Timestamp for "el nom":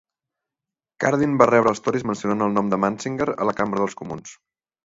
2.47-2.73